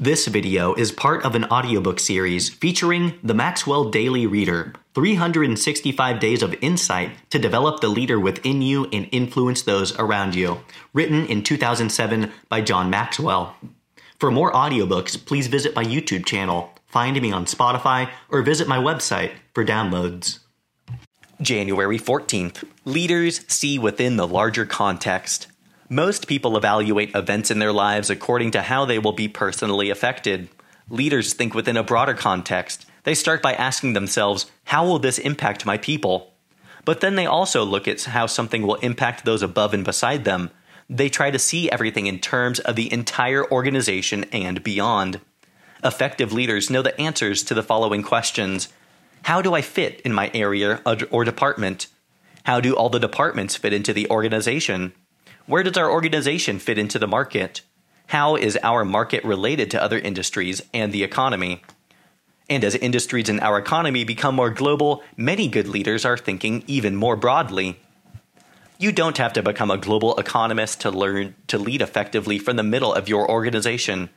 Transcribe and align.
This 0.00 0.28
video 0.28 0.74
is 0.74 0.92
part 0.92 1.24
of 1.24 1.34
an 1.34 1.46
audiobook 1.46 1.98
series 1.98 2.48
featuring 2.48 3.18
the 3.20 3.34
Maxwell 3.34 3.90
Daily 3.90 4.28
Reader 4.28 4.74
365 4.94 6.20
Days 6.20 6.40
of 6.40 6.54
Insight 6.60 7.10
to 7.30 7.38
Develop 7.40 7.80
the 7.80 7.88
Leader 7.88 8.20
Within 8.20 8.62
You 8.62 8.84
and 8.92 9.08
Influence 9.10 9.62
Those 9.62 9.98
Around 9.98 10.36
You, 10.36 10.60
written 10.92 11.26
in 11.26 11.42
2007 11.42 12.30
by 12.48 12.60
John 12.60 12.90
Maxwell. 12.90 13.56
For 14.20 14.30
more 14.30 14.52
audiobooks, 14.52 15.26
please 15.26 15.48
visit 15.48 15.74
my 15.74 15.82
YouTube 15.82 16.24
channel, 16.24 16.72
find 16.86 17.20
me 17.20 17.32
on 17.32 17.46
Spotify, 17.46 18.08
or 18.28 18.42
visit 18.42 18.68
my 18.68 18.78
website 18.78 19.32
for 19.52 19.64
downloads. 19.64 20.38
January 21.42 21.98
14th 21.98 22.62
Leaders 22.84 23.44
see 23.48 23.80
within 23.80 24.14
the 24.14 24.28
larger 24.28 24.64
context. 24.64 25.48
Most 25.90 26.28
people 26.28 26.58
evaluate 26.58 27.14
events 27.14 27.50
in 27.50 27.60
their 27.60 27.72
lives 27.72 28.10
according 28.10 28.50
to 28.50 28.60
how 28.60 28.84
they 28.84 28.98
will 28.98 29.12
be 29.12 29.26
personally 29.26 29.88
affected. 29.88 30.50
Leaders 30.90 31.32
think 31.32 31.54
within 31.54 31.78
a 31.78 31.82
broader 31.82 32.12
context. 32.12 32.84
They 33.04 33.14
start 33.14 33.40
by 33.40 33.54
asking 33.54 33.94
themselves, 33.94 34.50
How 34.64 34.84
will 34.84 34.98
this 34.98 35.18
impact 35.18 35.64
my 35.64 35.78
people? 35.78 36.34
But 36.84 37.00
then 37.00 37.14
they 37.14 37.24
also 37.24 37.64
look 37.64 37.88
at 37.88 38.02
how 38.02 38.26
something 38.26 38.66
will 38.66 38.74
impact 38.76 39.24
those 39.24 39.42
above 39.42 39.72
and 39.72 39.82
beside 39.82 40.24
them. 40.24 40.50
They 40.90 41.08
try 41.08 41.30
to 41.30 41.38
see 41.38 41.70
everything 41.70 42.06
in 42.06 42.18
terms 42.18 42.58
of 42.60 42.76
the 42.76 42.92
entire 42.92 43.50
organization 43.50 44.24
and 44.24 44.62
beyond. 44.62 45.22
Effective 45.82 46.34
leaders 46.34 46.68
know 46.68 46.82
the 46.82 46.98
answers 47.00 47.42
to 47.44 47.54
the 47.54 47.62
following 47.62 48.02
questions 48.02 48.68
How 49.22 49.40
do 49.40 49.54
I 49.54 49.62
fit 49.62 50.02
in 50.02 50.12
my 50.12 50.30
area 50.34 50.82
or 51.10 51.24
department? 51.24 51.86
How 52.44 52.60
do 52.60 52.74
all 52.74 52.90
the 52.90 53.00
departments 53.00 53.56
fit 53.56 53.72
into 53.72 53.94
the 53.94 54.08
organization? 54.10 54.92
Where 55.48 55.62
does 55.62 55.78
our 55.78 55.90
organization 55.90 56.58
fit 56.58 56.76
into 56.76 56.98
the 56.98 57.06
market? 57.06 57.62
How 58.08 58.36
is 58.36 58.58
our 58.62 58.84
market 58.84 59.24
related 59.24 59.70
to 59.70 59.82
other 59.82 59.98
industries 59.98 60.60
and 60.74 60.92
the 60.92 61.02
economy? 61.02 61.62
And 62.50 62.62
as 62.62 62.74
industries 62.74 63.30
in 63.30 63.40
our 63.40 63.56
economy 63.56 64.04
become 64.04 64.34
more 64.34 64.50
global, 64.50 65.02
many 65.16 65.48
good 65.48 65.66
leaders 65.66 66.04
are 66.04 66.18
thinking 66.18 66.64
even 66.66 66.96
more 66.96 67.16
broadly. 67.16 67.80
You 68.78 68.92
don't 68.92 69.16
have 69.16 69.32
to 69.32 69.42
become 69.42 69.70
a 69.70 69.78
global 69.78 70.18
economist 70.18 70.82
to 70.82 70.90
learn 70.90 71.34
to 71.46 71.56
lead 71.56 71.80
effectively 71.80 72.38
from 72.38 72.56
the 72.56 72.62
middle 72.62 72.92
of 72.92 73.08
your 73.08 73.26
organization. 73.30 74.10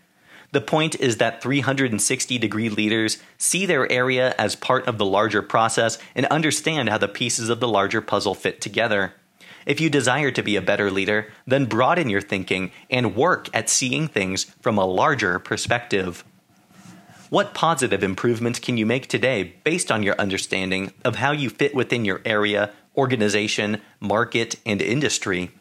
The 0.51 0.59
point 0.59 0.99
is 0.99 1.15
that 1.17 1.41
360 1.41 2.39
degree 2.39 2.67
leaders 2.67 3.19
see 3.37 3.65
their 3.65 3.89
area 3.89 4.35
as 4.37 4.57
part 4.57 4.85
of 4.85 4.97
the 4.97 5.05
larger 5.05 5.41
process 5.41 5.97
and 6.13 6.25
understand 6.25 6.89
how 6.89 6.97
the 6.97 7.07
pieces 7.07 7.47
of 7.47 7.61
the 7.61 7.69
larger 7.69 8.01
puzzle 8.01 8.35
fit 8.35 8.59
together. 8.59 9.13
If 9.65 9.79
you 9.79 9.89
desire 9.89 10.31
to 10.31 10.43
be 10.43 10.55
a 10.55 10.61
better 10.61 10.91
leader, 10.91 11.31
then 11.45 11.65
broaden 11.65 12.09
your 12.09 12.21
thinking 12.21 12.71
and 12.89 13.15
work 13.15 13.49
at 13.53 13.69
seeing 13.69 14.07
things 14.07 14.45
from 14.61 14.77
a 14.77 14.85
larger 14.85 15.39
perspective. 15.39 16.23
What 17.29 17.53
positive 17.53 18.03
improvements 18.03 18.59
can 18.59 18.75
you 18.75 18.85
make 18.85 19.07
today 19.07 19.55
based 19.63 19.91
on 19.91 20.03
your 20.03 20.19
understanding 20.19 20.91
of 21.05 21.15
how 21.15 21.31
you 21.31 21.49
fit 21.49 21.73
within 21.73 22.03
your 22.03 22.21
area 22.25 22.71
organization, 22.95 23.81
market, 23.99 24.55
and 24.65 24.81
industry. 24.81 25.51